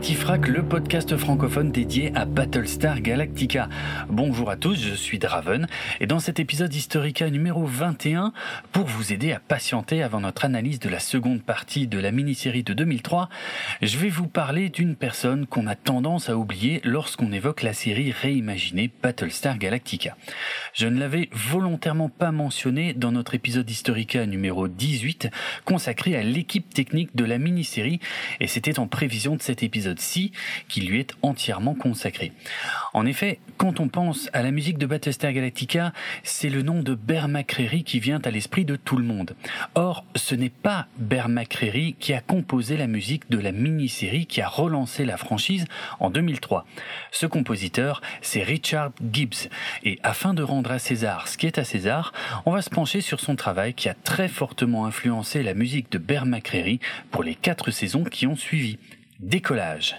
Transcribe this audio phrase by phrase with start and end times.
[0.00, 3.68] Le podcast francophone dédié à Battlestar Galactica.
[4.08, 5.66] Bonjour à tous, je suis Draven
[5.98, 8.32] et dans cet épisode Historica numéro 21,
[8.70, 12.62] pour vous aider à patienter avant notre analyse de la seconde partie de la mini-série
[12.62, 13.28] de 2003,
[13.82, 18.12] je vais vous parler d'une personne qu'on a tendance à oublier lorsqu'on évoque la série
[18.12, 20.16] réimaginée Battlestar Galactica.
[20.74, 25.28] Je ne l'avais volontairement pas mentionné dans notre épisode Historica numéro 18
[25.64, 27.98] consacré à l'équipe technique de la mini-série
[28.38, 29.62] et c'était en prévision de cet
[30.68, 32.32] qui lui est entièrement consacré.
[32.94, 36.94] En effet, quand on pense à la musique de Battlestar Galactica, c'est le nom de
[36.94, 39.34] Bear McCreary qui vient à l'esprit de tout le monde.
[39.74, 44.40] Or, ce n'est pas Bear McCreary qui a composé la musique de la mini-série qui
[44.40, 45.66] a relancé la franchise
[46.00, 46.66] en 2003.
[47.10, 49.48] Ce compositeur, c'est Richard Gibbs.
[49.84, 52.12] Et afin de rendre à César ce qui est à César,
[52.46, 55.98] on va se pencher sur son travail qui a très fortement influencé la musique de
[55.98, 58.78] Bear McCreary pour les quatre saisons qui ont suivi.
[59.20, 59.96] Décollage.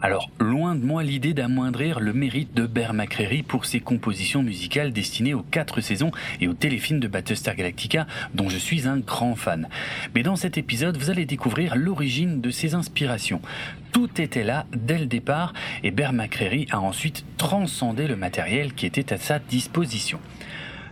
[0.00, 4.92] Alors, loin de moi l'idée d'amoindrir le mérite de Bear McCreary pour ses compositions musicales
[4.92, 9.36] destinées aux quatre saisons et aux téléfilms de Battlestar Galactica, dont je suis un grand
[9.36, 9.68] fan.
[10.16, 13.42] Mais dans cet épisode, vous allez découvrir l'origine de ses inspirations.
[13.92, 15.52] Tout était là dès le départ
[15.84, 20.18] et Bear McCreary a ensuite transcendé le matériel qui était à sa disposition.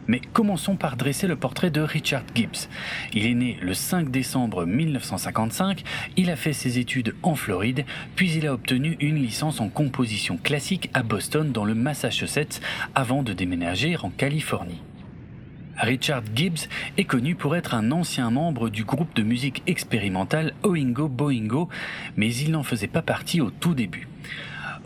[0.09, 2.69] Mais commençons par dresser le portrait de Richard Gibbs.
[3.13, 5.85] Il est né le 5 décembre 1955,
[6.17, 7.85] il a fait ses études en Floride,
[8.17, 12.61] puis il a obtenu une licence en composition classique à Boston dans le Massachusetts
[12.95, 14.83] avant de déménager en Californie.
[15.79, 21.09] Richard Gibbs est connu pour être un ancien membre du groupe de musique expérimentale Oingo
[21.09, 21.69] Boingo,
[22.17, 24.08] mais il n'en faisait pas partie au tout début.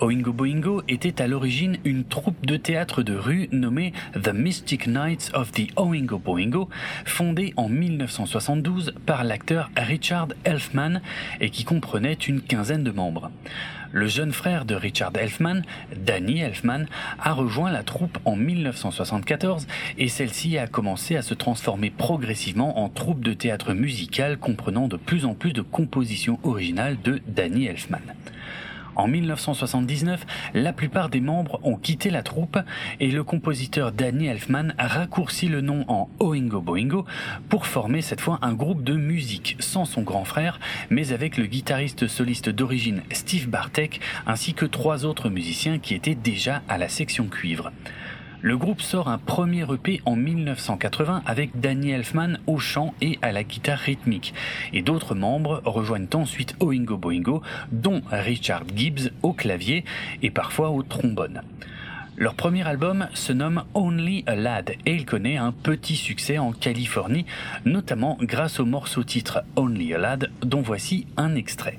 [0.02, 5.30] Oingo Boingo était à l'origine une troupe de théâtre de rue nommée The Mystic Knights
[5.32, 6.68] of the Oingo Boingo,
[7.04, 11.00] fondée en 1972 par l'acteur Richard Elfman
[11.40, 13.30] et qui comprenait une quinzaine de membres.
[13.92, 15.62] Le jeune frère de Richard Elfman,
[15.96, 16.86] Danny Elfman,
[17.20, 22.88] a rejoint la troupe en 1974 et celle-ci a commencé à se transformer progressivement en
[22.88, 28.00] troupe de théâtre musical comprenant de plus en plus de compositions originales de Danny Elfman.
[28.96, 32.58] En 1979, la plupart des membres ont quitté la troupe
[33.00, 37.04] et le compositeur Danny Elfman a raccourci le nom en Oingo Boingo
[37.48, 40.60] pour former cette fois un groupe de musique sans son grand frère,
[40.90, 46.14] mais avec le guitariste soliste d'origine Steve Bartek ainsi que trois autres musiciens qui étaient
[46.14, 47.72] déjà à la section cuivre.
[48.44, 53.30] Le groupe sort un premier EP en 1980 avec Danny Elfman au chant et à
[53.30, 54.34] la guitare rythmique.
[54.72, 59.84] Et d'autres membres rejoignent ensuite Oingo Boingo, dont Richard Gibbs au clavier
[60.22, 61.42] et parfois au trombone.
[62.16, 66.50] Leur premier album se nomme Only a Lad et il connaît un petit succès en
[66.50, 67.26] Californie,
[67.64, 71.78] notamment grâce au morceau titre Only a Lad dont voici un extrait.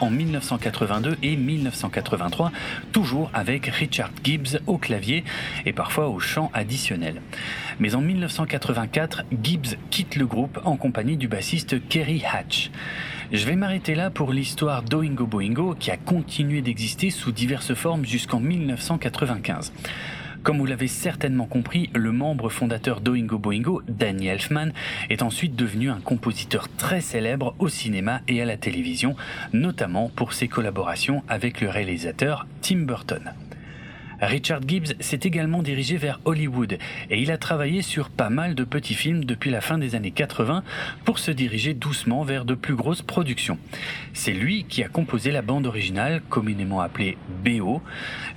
[0.00, 2.52] En 1982 et 1983,
[2.92, 5.24] toujours avec Richard Gibbs au clavier
[5.66, 7.20] et parfois au chant additionnel.
[7.78, 12.70] Mais en 1984, Gibbs quitte le groupe en compagnie du bassiste Kerry Hatch.
[13.32, 18.04] Je vais m'arrêter là pour l'histoire d'Oingo Boingo qui a continué d'exister sous diverses formes
[18.04, 19.72] jusqu'en 1995.
[20.42, 24.72] Comme vous l'avez certainement compris, le membre fondateur d'Oingo Boingo, Danny Elfman,
[25.08, 29.14] est ensuite devenu un compositeur très célèbre au cinéma et à la télévision,
[29.52, 33.32] notamment pour ses collaborations avec le réalisateur Tim Burton.
[34.22, 36.78] Richard Gibbs s'est également dirigé vers Hollywood
[37.10, 40.12] et il a travaillé sur pas mal de petits films depuis la fin des années
[40.12, 40.62] 80
[41.04, 43.58] pour se diriger doucement vers de plus grosses productions.
[44.12, 47.82] C'est lui qui a composé la bande originale, communément appelée BO,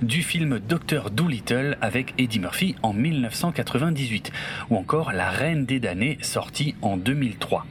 [0.02, 1.10] du film Dr.
[1.10, 4.32] Dolittle avec Eddie Murphy en 1998
[4.70, 7.64] ou encore La Reine des damnés sorti en 2003.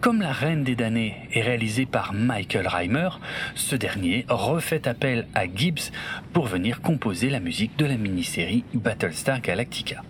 [0.00, 3.10] Comme La Reine des damnés est réalisée par Michael Reimer,
[3.54, 5.92] ce dernier refait appel à Gibbs
[6.32, 10.02] pour venir composer la musique de la mini-série Battlestar Galactica.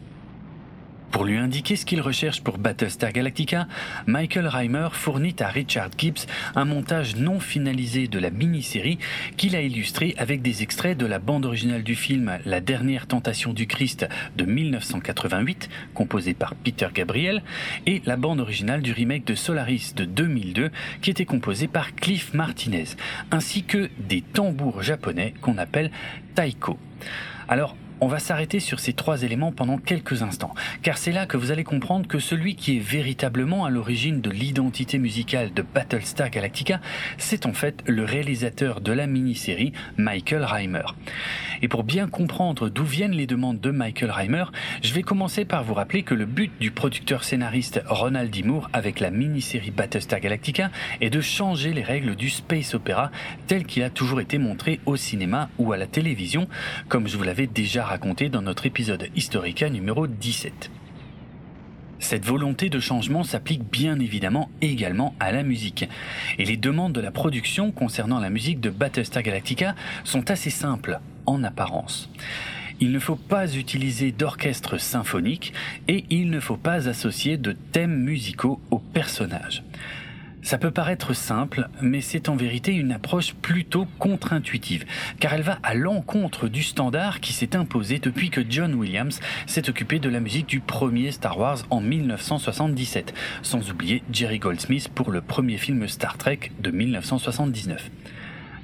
[1.11, 3.67] Pour lui indiquer ce qu'il recherche pour Battlestar Galactica,
[4.07, 8.99] Michael Reimer fournit à Richard Gibbs un montage non finalisé de la mini-série
[9.37, 13.53] qu'il a illustré avec des extraits de la bande originale du film La dernière tentation
[13.53, 17.43] du Christ de 1988, composée par Peter Gabriel,
[17.87, 20.71] et la bande originale du remake de Solaris de 2002,
[21.03, 22.87] qui était composée par Cliff Martinez,
[23.33, 25.91] ainsi que des tambours japonais qu'on appelle
[26.35, 26.79] taiko.
[27.49, 31.37] Alors, on va s'arrêter sur ces trois éléments pendant quelques instants, car c'est là que
[31.37, 36.31] vous allez comprendre que celui qui est véritablement à l'origine de l'identité musicale de Battlestar
[36.31, 36.81] Galactica,
[37.19, 40.85] c'est en fait le réalisateur de la mini-série, Michael Reimer.
[41.62, 44.44] Et pour bien comprendre d'où viennent les demandes de Michael Reimer,
[44.82, 48.43] je vais commencer par vous rappeler que le but du producteur scénariste Ronald D.
[48.43, 50.70] Moore avec la mini-série Battlestar Galactica
[51.00, 53.11] est de changer les règles du space opéra
[53.47, 56.49] tel qu'il a toujours été montré au cinéma ou à la télévision,
[56.88, 60.71] comme je vous l'avais déjà raconté dans notre épisode Historica numéro 17.
[61.99, 65.89] Cette volonté de changement s'applique bien évidemment également à la musique.
[66.39, 71.01] Et les demandes de la production concernant la musique de Battlestar Galactica sont assez simples
[71.27, 72.09] en apparence.
[72.79, 75.53] Il ne faut pas utiliser d'orchestre symphonique
[75.89, 79.65] et il ne faut pas associer de thèmes musicaux aux personnages.
[80.43, 84.87] Ça peut paraître simple, mais c'est en vérité une approche plutôt contre-intuitive,
[85.19, 89.69] car elle va à l'encontre du standard qui s'est imposé depuis que John Williams s'est
[89.69, 95.11] occupé de la musique du premier Star Wars en 1977, sans oublier Jerry Goldsmith pour
[95.11, 97.91] le premier film Star Trek de 1979.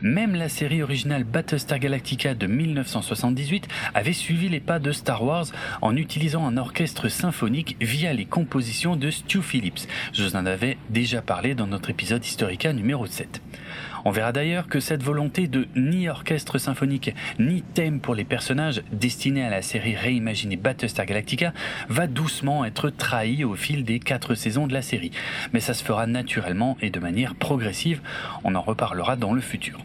[0.03, 5.47] Même la série originale Battlestar Galactica de 1978 avait suivi les pas de Star Wars
[5.81, 9.89] en utilisant un orchestre symphonique via les compositions de Stu Phillips.
[10.13, 13.41] Je vous en avais déjà parlé dans notre épisode Historica numéro 7.
[14.07, 18.85] On verra d'ailleurs que cette volonté de ni orchestre symphonique ni thème pour les personnages
[18.93, 21.53] destinés à la série réimaginée Battlestar Galactica
[21.89, 25.11] va doucement être trahie au fil des quatre saisons de la série.
[25.53, 28.01] Mais ça se fera naturellement et de manière progressive,
[28.45, 29.81] on en reparlera dans le futur.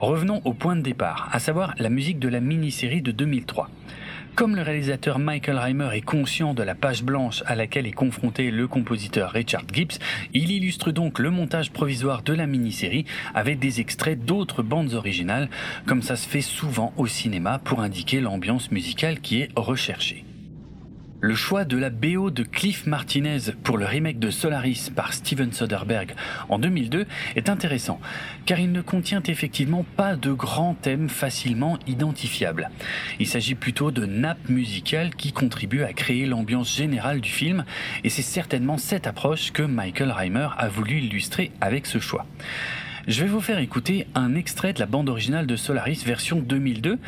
[0.00, 3.70] Revenons au point de départ, à savoir la musique de la mini-série de 2003.
[4.36, 8.50] Comme le réalisateur Michael Reimer est conscient de la page blanche à laquelle est confronté
[8.50, 9.98] le compositeur Richard Gibbs,
[10.34, 15.48] il illustre donc le montage provisoire de la mini-série avec des extraits d'autres bandes originales,
[15.86, 20.26] comme ça se fait souvent au cinéma pour indiquer l'ambiance musicale qui est recherchée.
[21.26, 25.52] Le choix de la BO de Cliff Martinez pour le remake de Solaris par Steven
[25.52, 26.14] Soderbergh
[26.48, 28.00] en 2002 est intéressant,
[28.44, 32.70] car il ne contient effectivement pas de grands thèmes facilement identifiables.
[33.18, 37.64] Il s'agit plutôt de nappes musicales qui contribuent à créer l'ambiance générale du film,
[38.04, 42.24] et c'est certainement cette approche que Michael Reimer a voulu illustrer avec ce choix.
[43.06, 46.98] Je vais vous faire écouter un extrait de la bande originale de Solaris version 2002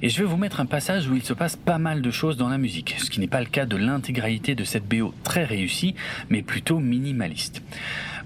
[0.00, 2.38] et je vais vous mettre un passage où il se passe pas mal de choses
[2.38, 5.44] dans la musique, ce qui n'est pas le cas de l'intégralité de cette BO très
[5.44, 5.94] réussie,
[6.30, 7.62] mais plutôt minimaliste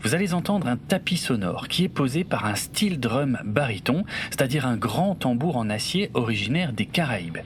[0.02, 4.66] vous allez entendre un tapis sonore qui est posé par un style drum baryton, c'est-à-dire
[4.66, 7.38] un grand tambour en acier originaire des Caraïbes.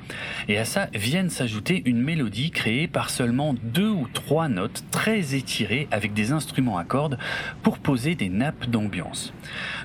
[0.48, 5.34] Et à ça viennent s'ajouter une mélodie créée par seulement deux ou trois notes très
[5.34, 7.18] étirées avec des instruments à cordes
[7.62, 9.32] pour poser des nappes d'ambiance.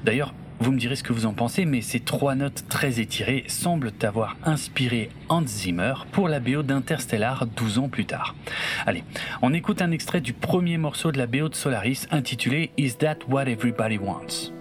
[0.03, 3.43] D'ailleurs, vous me direz ce que vous en pensez, mais ces trois notes très étirées
[3.47, 8.35] semblent avoir inspiré Hans Zimmer pour la BO d'Interstellar 12 ans plus tard.
[8.85, 9.03] Allez,
[9.41, 13.19] on écoute un extrait du premier morceau de la BO de Solaris intitulé Is That
[13.27, 14.54] What Everybody Wants?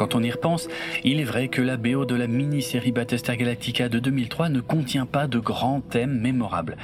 [0.00, 0.66] Quand on y repense,
[1.04, 5.04] il est vrai que la BO de la mini-série Battlestar Galactica de 2003 ne contient
[5.04, 6.78] pas de grands thèmes mémorables.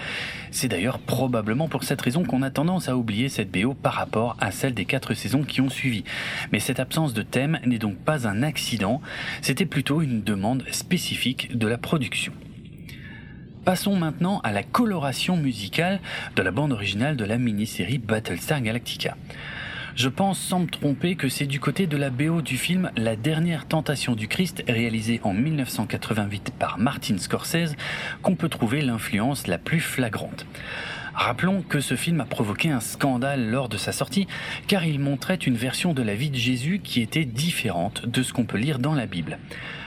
[0.51, 4.37] C'est d'ailleurs probablement pour cette raison qu'on a tendance à oublier cette BO par rapport
[4.39, 6.05] à celle des quatre saisons qui ont suivi.
[6.53, 9.01] Mais cette absence de thème n'est donc pas un accident,
[9.41, 12.35] c'était plutôt une demande spécifique de la production.
[13.65, 16.01] Passons maintenant à la coloration musicale
[16.37, 19.17] de la bande originale de la mini-série Battlestar Galactica.
[19.97, 23.17] Je pense sans me tromper que c'est du côté de la BO du film La
[23.17, 27.75] dernière tentation du Christ, réalisé en 1988 par Martin Scorsese,
[28.21, 30.45] qu'on peut trouver l'influence la plus flagrante.
[31.15, 34.27] Rappelons que ce film a provoqué un scandale lors de sa sortie,
[34.69, 38.35] car il montrait une version de la vie de Jésus qui était différente de ce
[38.35, 39.39] qu'on peut lire dans la Bible.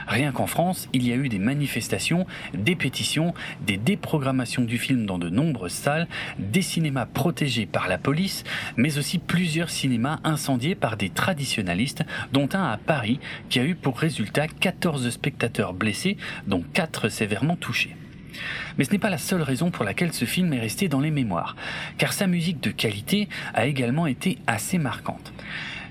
[0.10, 2.26] Rien qu'en France, il y a eu des manifestations,
[2.56, 6.08] des pétitions, des déprogrammations du film dans de nombreuses salles,
[6.40, 8.44] des cinémas protégés par la police,
[8.76, 13.76] mais aussi plusieurs cinémas incendiés par des traditionalistes, dont un à Paris qui a eu
[13.76, 17.96] pour résultat 14 spectateurs blessés, dont 4 sévèrement touchés.
[18.80, 21.12] Mais ce n'est pas la seule raison pour laquelle ce film est resté dans les
[21.12, 21.56] mémoires,
[22.00, 25.34] car sa musique de qualité a également été assez marquante.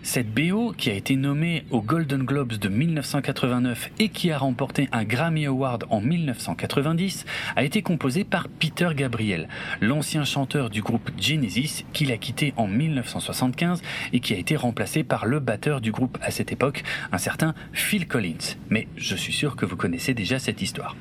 [0.03, 4.89] Cette BO, qui a été nommée aux Golden Globes de 1989 et qui a remporté
[4.93, 7.27] un Grammy Award en 1990,
[7.57, 9.49] a été composée par Peter Gabriel,
[9.81, 15.03] l'ancien chanteur du groupe Genesis qu'il a quitté en 1975 et qui a été remplacé
[15.03, 18.57] par le batteur du groupe à cette époque, un certain Phil Collins.
[18.71, 20.97] Mais je suis sûr que vous connaissez déjà cette histoire.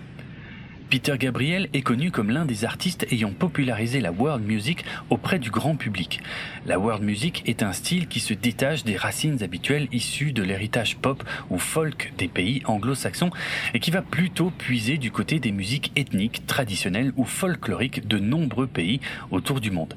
[0.90, 5.52] Peter Gabriel est connu comme l'un des artistes ayant popularisé la world music auprès du
[5.52, 6.22] grand public.
[6.66, 10.96] La world music est un style qui se détache des racines habituelles issues de l'héritage
[10.96, 13.32] pop ou folk des pays anglo-saxons
[13.74, 18.68] et qui va plutôt puiser du côté des musiques ethniques, traditionnelles ou folkloriques de nombreux
[18.68, 19.96] pays autour du monde.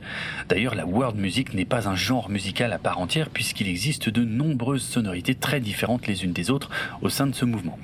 [0.49, 4.25] D'ailleurs, la world music n'est pas un genre musical à part entière puisqu'il existe de
[4.25, 6.71] nombreuses sonorités très différentes les unes des autres
[7.01, 7.79] au sein de ce mouvement.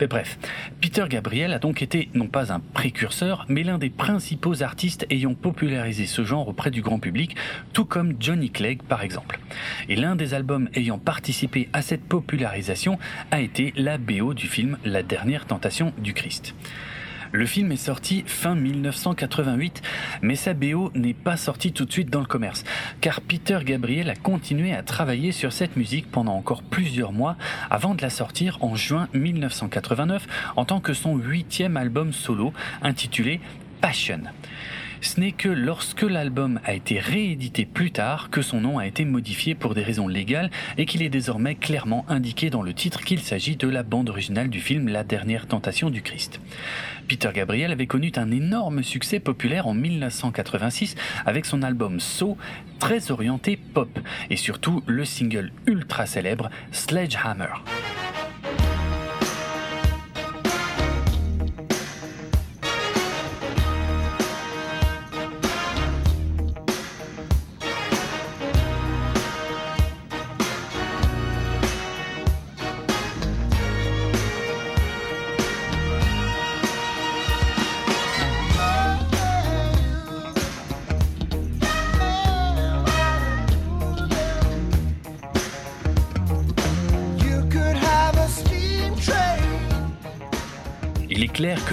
[0.00, 0.38] Mais bref,
[0.82, 5.34] Peter Gabriel a donc été non pas un précurseur, mais l'un des principaux artistes ayant
[5.34, 7.36] popularisé ce genre auprès du grand public,
[7.72, 9.38] tout comme Johnny Clegg par exemple.
[9.88, 12.98] Et l'un des albums ayant participé à cette popularisation
[13.30, 16.54] a été la BO du film La dernière tentation du Christ.
[17.32, 19.80] Le film est sorti fin 1988,
[20.20, 22.62] mais sa BO n'est pas sortie tout de suite dans le commerce,
[23.00, 27.36] car Peter Gabriel a continué à travailler sur cette musique pendant encore plusieurs mois
[27.70, 33.40] avant de la sortir en juin 1989 en tant que son huitième album solo intitulé
[33.80, 34.20] Passion.
[35.02, 39.04] Ce n'est que lorsque l'album a été réédité plus tard que son nom a été
[39.04, 43.18] modifié pour des raisons légales et qu'il est désormais clairement indiqué dans le titre qu'il
[43.18, 46.40] s'agit de la bande originale du film La dernière tentation du Christ.
[47.08, 50.94] Peter Gabriel avait connu un énorme succès populaire en 1986
[51.26, 52.36] avec son album So,
[52.78, 53.98] très orienté pop,
[54.30, 57.54] et surtout le single ultra célèbre Sledgehammer.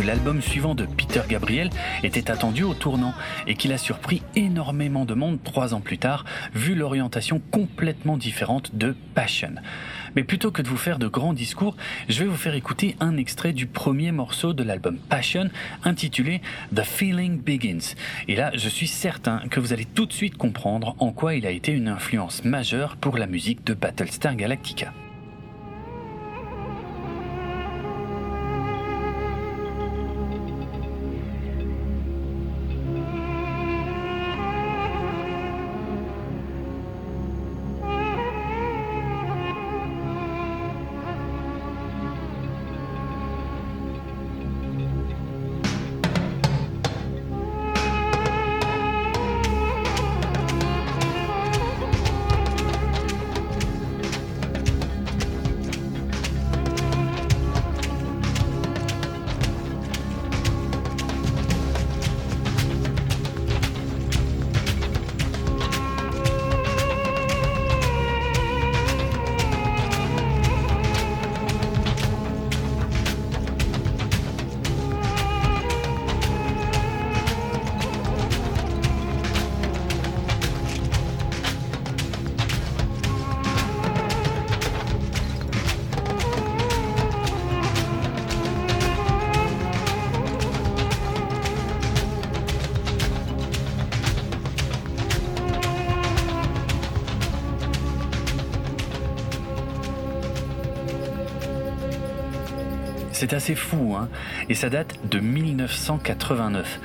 [0.02, 1.70] L'album suivant de Peter Gabriel
[2.04, 3.14] était attendu au tournant
[3.48, 8.76] et qu'il a surpris énormément de monde trois ans plus tard, vu l'orientation complètement différente
[8.76, 9.56] de Passion.
[10.16, 11.76] Mais plutôt que de vous faire de grands discours,
[12.08, 15.50] je vais vous faire écouter un extrait du premier morceau de l'album Passion
[15.84, 16.42] intitulé
[16.76, 17.96] The Feeling Begins.
[18.28, 21.46] Et là, je suis certain que vous allez tout de suite comprendre en quoi il
[21.46, 24.94] a été une influence majeure pour la musique de Battlestar Galactica.
[103.12, 104.10] C'est assez fou, hein
[104.50, 106.80] Et ça date de 1989.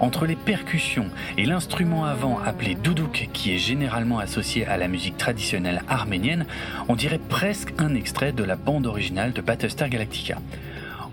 [0.00, 5.18] Entre les percussions et l'instrument avant appelé doudouk, qui est généralement associé à la musique
[5.18, 6.46] traditionnelle arménienne,
[6.88, 10.38] on dirait presque un extrait de la bande originale de Battlestar Galactica.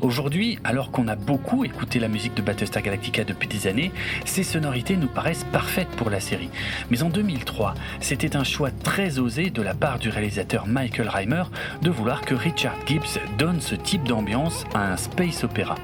[0.02, 3.92] Aujourd'hui, alors qu'on a beaucoup écouté la musique de Battlestar Galactica depuis des années,
[4.26, 6.52] ces sonorités nous paraissent parfaites pour la série.
[6.92, 11.44] Mais en 2003, c'était un choix très osé de la part du réalisateur Michael Reimer
[11.82, 15.76] de vouloir que Richard Gibbs donne ce type d'ambiance à un space opéra.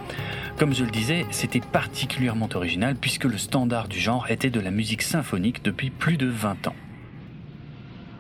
[0.58, 4.70] Comme je le disais, c'était particulièrement original puisque le standard du genre était de la
[4.70, 6.76] musique symphonique depuis plus de 20 ans.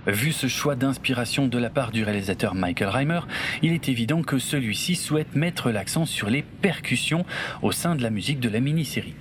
[0.05, 3.21] Vu ce choix d'inspiration de la part du réalisateur Michael Reimer,
[3.61, 7.25] il est évident que celui-ci souhaite mettre l'accent sur les percussions
[7.61, 9.15] au sein de la musique de la mini-série.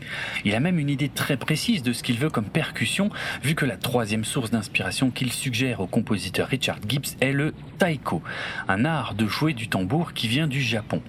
[0.45, 3.11] Il a même une idée très précise de ce qu'il veut comme percussion,
[3.45, 8.21] vu que la troisième source d'inspiration qu'il suggère au compositeur Richard Gibbs est le taiko,
[8.67, 11.01] un art de jouer du tambour qui vient du Japon.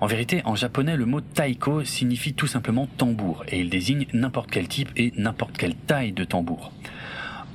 [0.00, 4.50] En vérité, en japonais, le mot taiko signifie tout simplement tambour et il désigne n'importe
[4.50, 6.72] quel type et n'importe quelle taille de tambour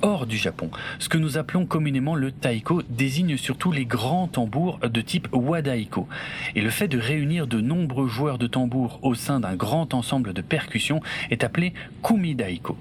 [0.02, 0.70] hors du Japon.
[0.98, 6.08] Ce que nous appelons communément le taiko désigne surtout les grands tambours de type wadaiko.
[6.54, 10.32] Et le fait de réunir de nombreux joueurs de tambour au sein d'un grand ensemble
[10.32, 12.76] de percussions est appelé kumidaiko.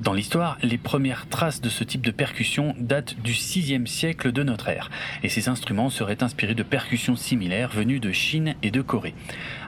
[0.00, 4.42] Dans l'histoire, les premières traces de ce type de percussion datent du 6e siècle de
[4.42, 4.90] notre ère,
[5.22, 9.14] et ces instruments seraient inspirés de percussions similaires venues de Chine et de Corée.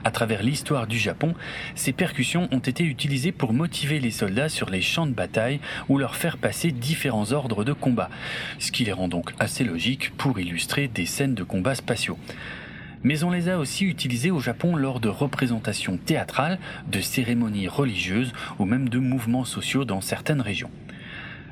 [0.03, 1.33] À travers l'histoire du Japon,
[1.75, 5.97] ces percussions ont été utilisées pour motiver les soldats sur les champs de bataille ou
[5.97, 8.09] leur faire passer différents ordres de combat,
[8.59, 12.17] ce qui les rend donc assez logique pour illustrer des scènes de combat spatiaux
[13.07, 16.59] mais on les a aussi utilisés au Japon lors de représentations théâtrales,
[16.91, 20.69] de cérémonies religieuses ou même de mouvements sociaux dans certaines régions.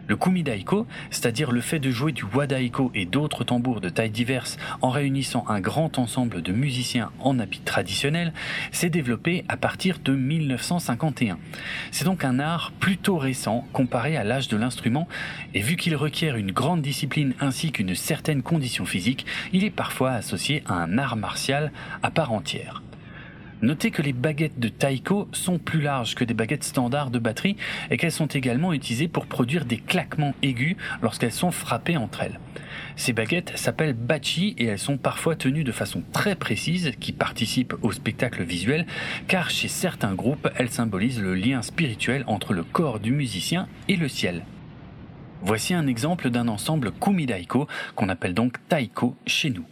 [0.08, 4.58] Le kumidaiko, c'est-à-dire le fait de jouer du wadaiko et d'autres tambours de tailles diverses
[4.82, 8.34] en réunissant un grand ensemble de musiciens en habits traditionnels,
[8.72, 11.38] s'est développé à partir de 1951.
[11.92, 15.08] C'est donc un art plutôt récent comparé à l'âge de l'instrument,
[15.54, 20.12] et vu qu'il requiert une grande discipline ainsi qu'une certaine condition physique, il est parfois
[20.12, 21.72] associé à un art martial
[22.04, 22.84] à part entière.
[23.66, 27.58] Notez que les baguettes de taiko sont plus larges que des baguettes standards de batterie
[27.90, 32.40] et qu'elles sont également utilisées pour produire des claquements aigus lorsqu'elles sont frappées entre elles.
[32.96, 37.74] Ces baguettes s'appellent bachi et elles sont parfois tenues de façon très précise qui participe
[37.82, 38.86] au spectacle visuel
[39.28, 43.96] car chez certains groupes elles symbolisent le lien spirituel entre le corps du musicien et
[43.96, 44.44] le ciel.
[45.42, 49.66] Voici un exemple d'un ensemble kumidaiko qu'on appelle donc taiko chez nous.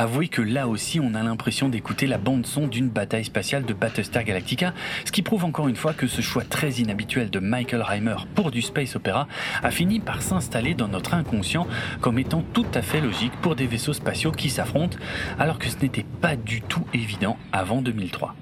[0.00, 3.74] Avouez que là aussi on a l'impression d'écouter la bande son d'une bataille spatiale de
[3.74, 4.72] Battlestar Galactica,
[5.04, 8.52] ce qui prouve encore une fois que ce choix très inhabituel de Michael Reimer pour
[8.52, 9.26] du space opéra
[9.60, 11.66] a fini par s'installer dans notre inconscient
[12.00, 14.98] comme étant tout à fait logique pour des vaisseaux spatiaux qui s'affrontent,
[15.36, 18.36] alors que ce n'était pas du tout évident avant 2003.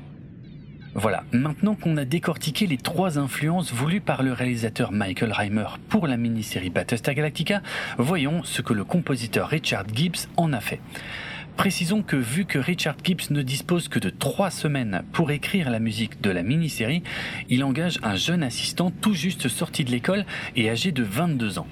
[0.95, 6.07] Voilà, maintenant qu'on a décortiqué les trois influences voulues par le réalisateur Michael Reimer pour
[6.07, 7.63] la mini-série Battlestar Galactica,
[7.97, 10.81] voyons ce que le compositeur Richard Gibbs en a fait.
[11.57, 15.79] Précisons que vu que Richard Gibbs ne dispose que de trois semaines pour écrire la
[15.79, 17.03] musique de la mini-série,
[17.49, 21.67] il engage un jeune assistant tout juste sorti de l'école et âgé de 22 ans.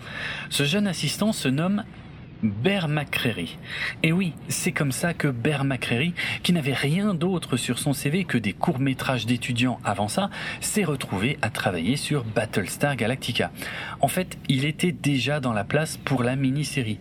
[0.49, 1.85] Ce jeune assistant se nomme
[2.42, 3.57] Bear McCreary.
[4.03, 8.25] Et oui, c'est comme ça que Bear McCreary, qui n'avait rien d'autre sur son CV
[8.25, 13.51] que des courts-métrages d'étudiants avant ça, s'est retrouvé à travailler sur Battlestar Galactica.
[14.01, 16.99] En fait, il était déjà dans la place pour la mini-série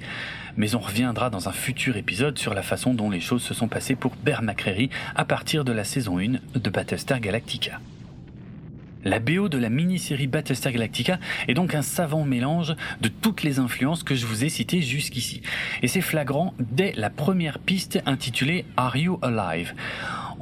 [0.57, 3.67] mais on reviendra dans un futur épisode sur la façon dont les choses se sont
[3.67, 7.79] passées pour Bear McCreary à partir de la saison 1 de Battlestar Galactica.
[9.05, 13.59] La BO de la mini-série Battlestar Galactica est donc un savant mélange de toutes les
[13.59, 15.41] influences que je vous ai citées jusqu'ici.
[15.81, 19.73] Et c'est flagrant dès la première piste intitulée Are You Alive?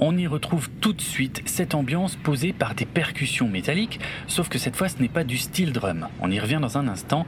[0.04, 4.58] On y retrouve tout de suite cette ambiance posée par des percussions métalliques, sauf que
[4.58, 7.26] cette fois ce n'est pas du steel drum, on y revient dans un instant,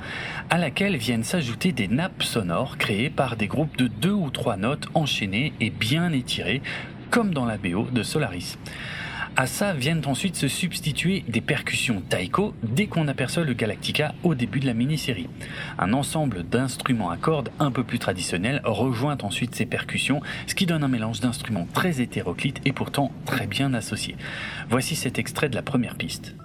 [0.49, 4.57] à laquelle viennent s'ajouter des nappes sonores créées par des groupes de deux ou trois
[4.57, 6.63] notes enchaînées et bien étirées,
[7.11, 8.57] comme dans la BO de Solaris.
[9.35, 14.35] À ça viennent ensuite se substituer des percussions taiko dès qu'on aperçoit le Galactica au
[14.35, 15.27] début de la mini-série.
[15.79, 20.67] Un ensemble d'instruments à cordes un peu plus traditionnels rejoint ensuite ces percussions, ce qui
[20.67, 24.17] donne un mélange d'instruments très hétéroclites et pourtant très bien associés.
[24.69, 26.35] Voici cet extrait de la première piste.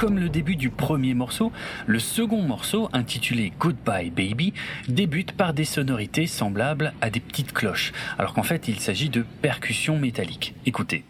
[0.00, 1.52] Comme le début du premier morceau,
[1.86, 4.54] le second morceau, intitulé Goodbye Baby,
[4.88, 9.26] débute par des sonorités semblables à des petites cloches, alors qu'en fait il s'agit de
[9.42, 10.54] percussions métalliques.
[10.64, 11.04] Écoutez.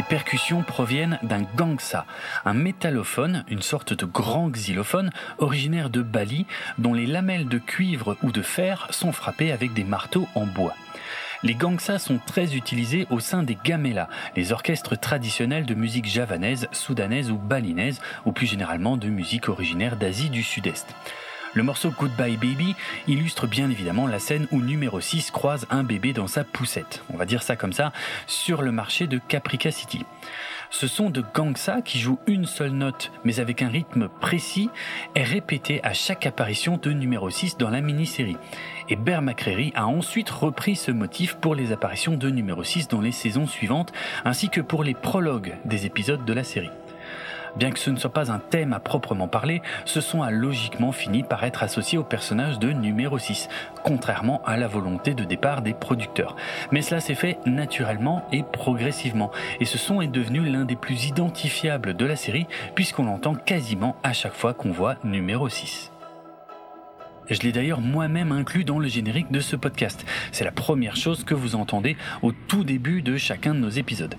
[0.00, 2.06] Ces percussions proviennent d'un gangsa,
[2.46, 6.46] un métallophone, une sorte de grand xylophone originaire de Bali,
[6.78, 10.74] dont les lamelles de cuivre ou de fer sont frappées avec des marteaux en bois.
[11.42, 16.66] Les gangsas sont très utilisés au sein des gamelas, les orchestres traditionnels de musique javanaise,
[16.72, 20.94] soudanaise ou balinaise, ou plus généralement de musique originaire d'Asie du Sud-Est.
[21.52, 22.76] Le morceau Goodbye Baby
[23.08, 27.16] illustre bien évidemment la scène où numéro 6 croise un bébé dans sa poussette, on
[27.16, 27.92] va dire ça comme ça,
[28.28, 30.04] sur le marché de Caprica City.
[30.70, 34.70] Ce son de gangsa qui joue une seule note mais avec un rythme précis
[35.16, 38.36] est répété à chaque apparition de numéro 6 dans la mini-série.
[38.88, 43.00] Et Bear McCreary a ensuite repris ce motif pour les apparitions de numéro 6 dans
[43.00, 43.92] les saisons suivantes
[44.24, 46.70] ainsi que pour les prologues des épisodes de la série.
[47.56, 50.92] Bien que ce ne soit pas un thème à proprement parler, ce son a logiquement
[50.92, 53.48] fini par être associé au personnage de numéro 6,
[53.82, 56.36] contrairement à la volonté de départ des producteurs.
[56.70, 61.06] Mais cela s'est fait naturellement et progressivement, et ce son est devenu l'un des plus
[61.06, 65.92] identifiables de la série, puisqu'on l'entend quasiment à chaque fois qu'on voit numéro 6.
[67.30, 70.04] Je l'ai d'ailleurs moi-même inclus dans le générique de ce podcast.
[70.32, 74.16] C'est la première chose que vous entendez au tout début de chacun de nos épisodes.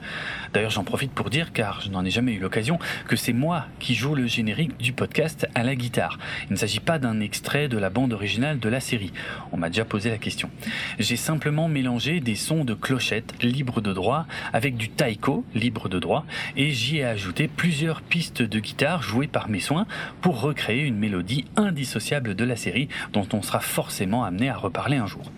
[0.53, 3.65] D'ailleurs, j'en profite pour dire, car je n'en ai jamais eu l'occasion, que c'est moi
[3.79, 6.19] qui joue le générique du podcast à la guitare.
[6.49, 9.11] Il ne s'agit pas d'un extrait de la bande originale de la série.
[9.51, 10.49] On m'a déjà posé la question.
[10.97, 15.99] J'ai simplement mélangé des sons de clochettes libres de droit avec du taiko libre de
[15.99, 19.85] droit et j'y ai ajouté plusieurs pistes de guitare jouées par mes soins
[20.21, 24.97] pour recréer une mélodie indissociable de la série dont on sera forcément amené à reparler
[24.97, 25.31] un jour.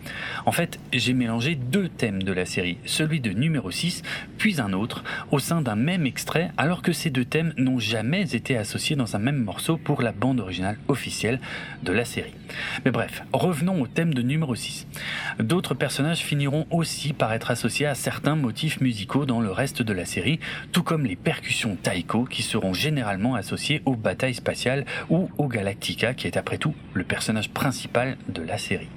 [0.46, 4.02] En fait, j'ai mélangé deux thèmes de la série, celui de numéro 6,
[4.38, 8.36] puis un autre, au sein d'un même extrait, alors que ces deux thèmes n'ont jamais
[8.36, 11.40] été associés dans un même morceau pour la bande originale officielle
[11.84, 12.34] de la série.
[12.86, 14.88] Mais bref, revenons au thème de numéro 6.
[15.40, 19.94] D'autres personnages finiront aussi par être associés à certains motifs musicaux dans le reste de
[19.94, 20.40] la série,
[20.72, 26.14] tout comme les percussions taiko qui seront généralement associées aux batailles spatiales ou au Galactica
[26.14, 28.90] qui est après tout le personnage principal de la série.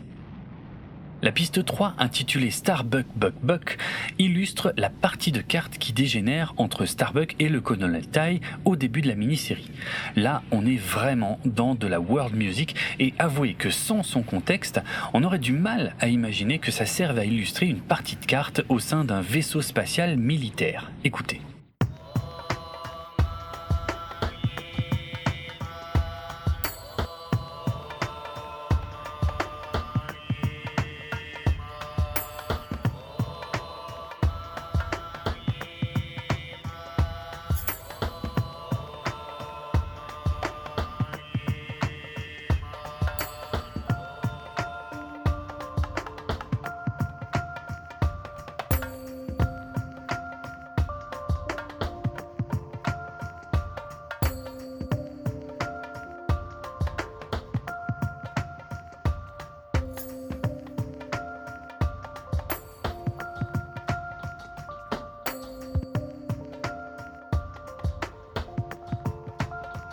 [1.23, 3.79] La piste 3, intitulée Starbuck Buck Buck,
[4.19, 9.01] illustre la partie de cartes qui dégénère entre Starbuck et le colonel Tai au début
[9.01, 9.71] de la mini-série.
[10.15, 14.81] Là, on est vraiment dans de la world music et avouez que sans son contexte,
[15.15, 18.61] on aurait du mal à imaginer que ça serve à illustrer une partie de cartes
[18.69, 20.93] au sein d'un vaisseau spatial militaire.
[21.03, 21.41] Écoutez.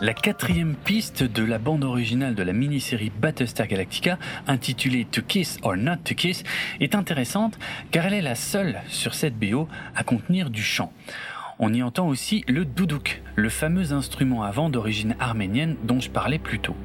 [0.04, 5.56] La quatrième piste de la bande originale de la mini-série Battlestar Galactica, intitulée To Kiss
[5.62, 6.44] or Not to Kiss,
[6.78, 7.58] est intéressante
[7.90, 10.92] car elle est la seule sur cette BO à contenir du chant.
[11.58, 16.38] On y entend aussi le doudouk, le fameux instrument avant d'origine arménienne dont je parlais
[16.38, 16.76] plus tôt.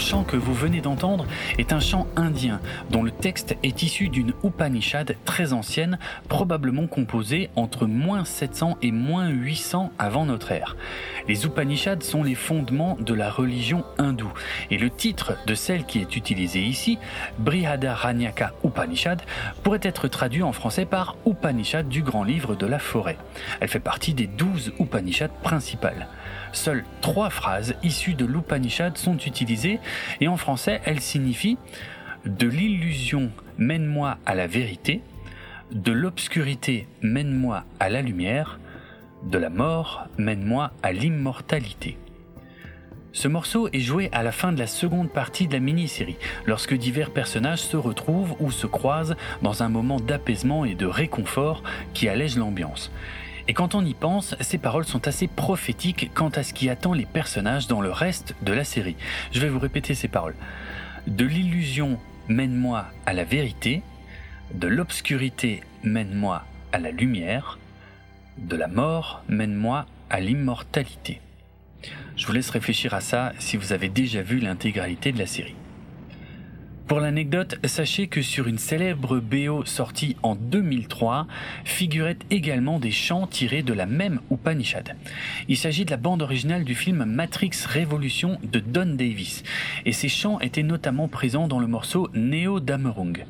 [0.00, 1.26] Chant que vous venez d'entendre
[1.58, 2.60] est un chant indien
[2.90, 8.92] dont le texte est issu d'une Upanishad très ancienne, probablement composée entre moins 700 et
[8.92, 10.76] moins 800 avant notre ère.
[11.28, 14.32] Les Upanishads sont les fondements de la religion hindoue
[14.70, 16.98] et le titre de celle qui est utilisée ici,
[17.38, 19.20] Brihadaranyaka Upanishad,
[19.62, 23.18] pourrait être traduit en français par Upanishad du grand livre de la forêt.
[23.60, 26.08] Elle fait partie des douze Upanishads principales.
[26.52, 29.78] Seules trois phrases issues de l'Upanishad sont utilisées
[30.20, 31.58] et en français elles signifient
[32.26, 35.00] de l'illusion mène-moi à la vérité,
[35.72, 38.58] de l'obscurité mène-moi à la lumière,
[39.24, 41.96] de la mort mène-moi à l'immortalité.
[43.12, 46.74] Ce morceau est joué à la fin de la seconde partie de la mini-série, lorsque
[46.74, 52.08] divers personnages se retrouvent ou se croisent dans un moment d'apaisement et de réconfort qui
[52.08, 52.92] allège l'ambiance.
[53.50, 56.92] Et quand on y pense, ces paroles sont assez prophétiques quant à ce qui attend
[56.92, 58.94] les personnages dans le reste de la série.
[59.32, 60.36] Je vais vous répéter ces paroles.
[61.08, 63.82] De l'illusion mène-moi à la vérité,
[64.54, 67.58] de l'obscurité mène-moi à la lumière,
[68.38, 71.20] de la mort mène-moi à l'immortalité.
[72.14, 75.56] Je vous laisse réfléchir à ça si vous avez déjà vu l'intégralité de la série.
[76.90, 81.28] Pour l'anecdote, sachez que sur une célèbre BO sortie en 2003
[81.64, 84.96] figuraient également des chants tirés de la même Upanishad.
[85.46, 89.44] Il s'agit de la bande originale du film Matrix Révolution de Don Davis,
[89.86, 93.24] et ces chants étaient notamment présents dans le morceau Neo Damerung.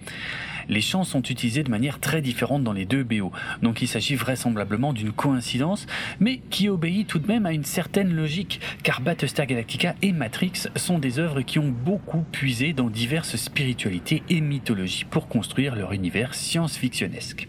[0.68, 4.14] Les chants sont utilisés de manière très différente dans les deux BO, donc il s'agit
[4.14, 5.86] vraisemblablement d'une coïncidence,
[6.18, 10.68] mais qui obéit tout de même à une certaine logique, car Battlestar Galactica et Matrix
[10.76, 15.92] sont des œuvres qui ont beaucoup puisé dans diverses spiritualités et mythologies pour construire leur
[15.92, 17.48] univers science-fictionnesque.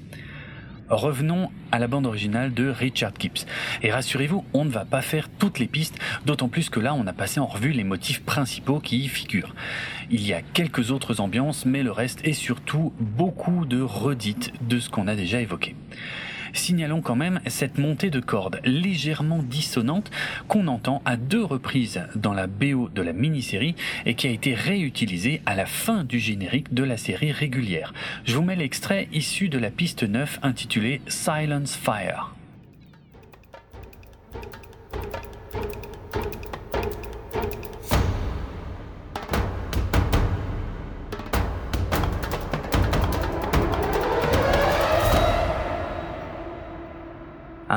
[0.92, 3.46] Revenons à la bande originale de Richard Gibbs.
[3.82, 7.08] Et rassurez-vous, on ne va pas faire toutes les pistes, d'autant plus que là on
[7.08, 9.56] a passé en revue les motifs principaux qui y figurent.
[10.10, 14.80] Il y a quelques autres ambiances, mais le reste est surtout beaucoup de redites de
[14.80, 15.78] ce qu'on a déjà évoqué.
[16.54, 20.12] Signalons quand même cette montée de cordes légèrement dissonante
[20.48, 24.54] qu'on entend à deux reprises dans la BO de la mini-série et qui a été
[24.54, 27.94] réutilisée à la fin du générique de la série régulière.
[28.26, 32.36] Je vous mets l'extrait issu de la piste 9 intitulée Silence Fire.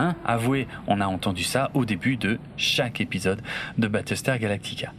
[0.05, 3.41] Hein Avouez, on a entendu ça au début de chaque épisode
[3.79, 4.93] de Battlestar Galactica.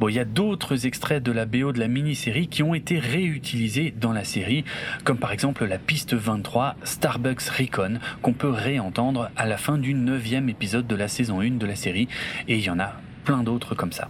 [0.00, 2.98] Bon, il y a d'autres extraits de la BO de la mini-série qui ont été
[2.98, 4.64] réutilisés dans la série,
[5.04, 9.94] comme par exemple la piste 23 Starbucks Recon, qu'on peut réentendre à la fin du
[9.94, 12.08] neuvième épisode de la saison 1 de la série,
[12.48, 14.08] et il y en a plein d'autres comme ça.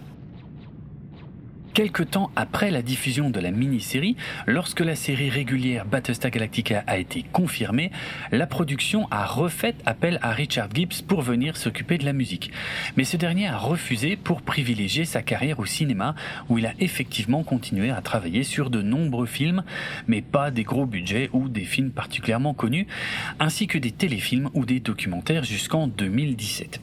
[1.77, 4.15] Quelque temps après la diffusion de la mini-série,
[4.47, 7.91] lorsque la série régulière Battlestar Galactica a été confirmée,
[8.31, 12.51] la production a refait appel à Richard Gibbs pour venir s'occuper de la musique.
[12.95, 16.15] Mais ce dernier a refusé pour privilégier sa carrière au cinéma,
[16.49, 19.63] où il a effectivement continué à travailler sur de nombreux films,
[20.07, 22.87] mais pas des gros budgets ou des films particulièrement connus,
[23.39, 26.81] ainsi que des téléfilms ou des documentaires jusqu'en 2017.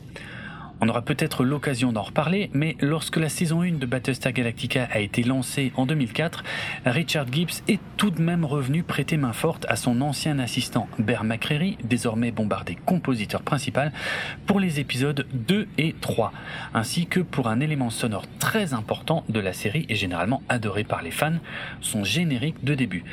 [0.81, 4.99] On aura peut-être l'occasion d'en reparler, mais lorsque la saison 1 de Battlestar Galactica a
[4.99, 6.43] été lancée en 2004,
[6.85, 11.25] Richard Gibbs est tout de même revenu prêter main forte à son ancien assistant Bear
[11.25, 13.93] McCreary, désormais bombardé compositeur principal,
[14.47, 16.33] pour les épisodes 2 et 3,
[16.75, 21.03] ainsi que pour un élément sonore très important de la série et généralement adoré par
[21.03, 21.39] les fans,
[21.81, 23.05] son générique de début.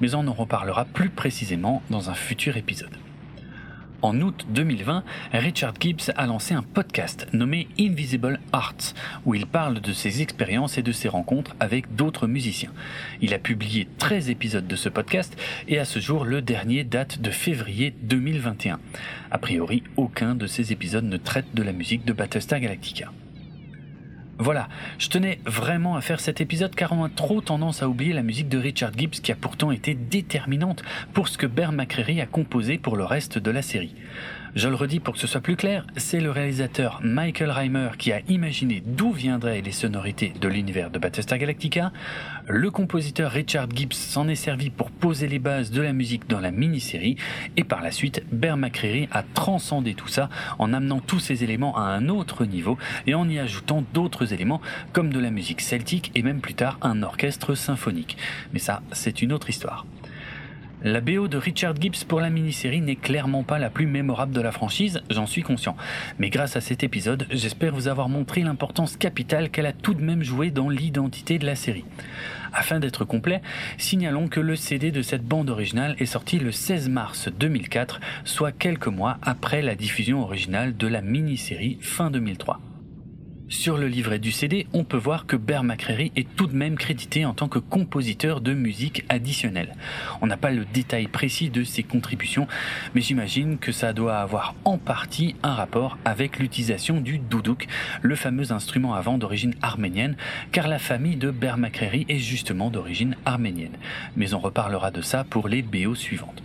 [0.00, 2.96] Mais on en reparlera plus précisément dans un futur épisode.
[4.06, 9.80] En août 2020, Richard Gibbs a lancé un podcast nommé Invisible Arts, où il parle
[9.80, 12.70] de ses expériences et de ses rencontres avec d'autres musiciens.
[13.20, 17.20] Il a publié 13 épisodes de ce podcast et à ce jour, le dernier date
[17.20, 18.78] de février 2021.
[19.32, 23.10] A priori, aucun de ces épisodes ne traite de la musique de Battlestar Galactica.
[24.38, 24.68] Voilà,
[24.98, 28.22] je tenais vraiment à faire cet épisode car on a trop tendance à oublier la
[28.22, 30.82] musique de Richard Gibbs qui a pourtant été déterminante
[31.14, 33.94] pour ce que Bear McCreary a composé pour le reste de la série.
[34.56, 38.10] Je le redis pour que ce soit plus clair, c'est le réalisateur Michael Reimer qui
[38.10, 41.92] a imaginé d'où viendraient les sonorités de l'univers de Battlestar Galactica.
[42.46, 46.40] Le compositeur Richard Gibbs s'en est servi pour poser les bases de la musique dans
[46.40, 47.16] la mini-série.
[47.58, 51.76] Et par la suite, Bear McCreary a transcendé tout ça en amenant tous ces éléments
[51.76, 54.62] à un autre niveau et en y ajoutant d'autres éléments
[54.94, 58.16] comme de la musique celtique et même plus tard un orchestre symphonique.
[58.54, 59.84] Mais ça, c'est une autre histoire.
[60.86, 64.40] La BO de Richard Gibbs pour la mini-série n'est clairement pas la plus mémorable de
[64.40, 65.76] la franchise, j'en suis conscient.
[66.20, 70.04] Mais grâce à cet épisode, j'espère vous avoir montré l'importance capitale qu'elle a tout de
[70.04, 71.84] même joué dans l'identité de la série.
[72.52, 73.42] Afin d'être complet,
[73.78, 78.52] signalons que le CD de cette bande originale est sorti le 16 mars 2004, soit
[78.52, 82.60] quelques mois après la diffusion originale de la mini-série fin 2003.
[83.48, 86.76] Sur le livret du CD, on peut voir que Bear McCreary est tout de même
[86.76, 89.76] crédité en tant que compositeur de musique additionnelle.
[90.20, 92.48] On n'a pas le détail précis de ses contributions,
[92.96, 97.68] mais j'imagine que ça doit avoir en partie un rapport avec l'utilisation du doudouk,
[98.02, 100.16] le fameux instrument avant d'origine arménienne,
[100.50, 103.76] car la famille de Bear McCreary est justement d'origine arménienne.
[104.16, 106.42] Mais on reparlera de ça pour les BO suivantes.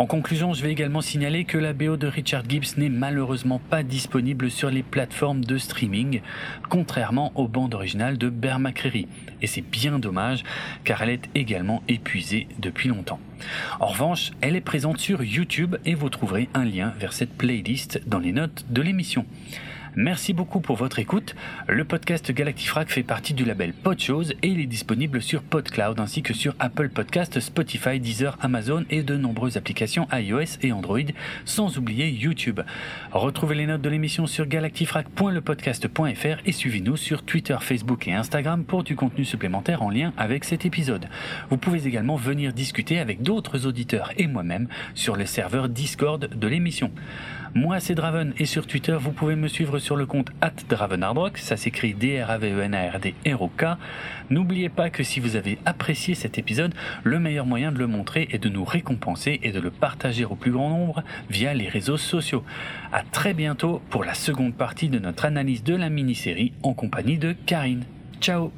[0.00, 3.82] En conclusion, je vais également signaler que la BO de Richard Gibbs n'est malheureusement pas
[3.82, 6.22] disponible sur les plateformes de streaming,
[6.70, 9.08] contrairement aux bandes originales de Bear McCreary.
[9.42, 10.42] Et c'est bien dommage,
[10.84, 13.20] car elle est également épuisée depuis longtemps.
[13.78, 18.00] En revanche, elle est présente sur YouTube et vous trouverez un lien vers cette playlist
[18.06, 19.26] dans les notes de l'émission.
[19.96, 21.34] Merci beaucoup pour votre écoute.
[21.66, 26.22] Le podcast Galactifrac fait partie du label Podchose et il est disponible sur PodCloud ainsi
[26.22, 31.00] que sur Apple Podcast, Spotify, Deezer, Amazon et de nombreuses applications iOS et Android,
[31.44, 32.60] sans oublier YouTube.
[33.10, 38.84] Retrouvez les notes de l'émission sur galactifrac.lepodcast.fr et suivez-nous sur Twitter, Facebook et Instagram pour
[38.84, 41.08] du contenu supplémentaire en lien avec cet épisode.
[41.50, 46.46] Vous pouvez également venir discuter avec d'autres auditeurs et moi-même sur le serveur Discord de
[46.46, 46.92] l'émission.
[47.54, 50.30] Moi, c'est Draven et sur Twitter, vous pouvez me suivre sur le compte
[50.68, 53.64] @dravenardrock, ça s'écrit D-R-A-V-E-N-A-R-D-R-O-K.
[54.30, 58.28] N'oubliez pas que si vous avez apprécié cet épisode, le meilleur moyen de le montrer
[58.30, 61.96] est de nous récompenser et de le partager au plus grand nombre via les réseaux
[61.96, 62.44] sociaux.
[62.92, 67.18] À très bientôt pour la seconde partie de notre analyse de la mini-série en compagnie
[67.18, 67.84] de Karine.
[68.20, 68.52] Ciao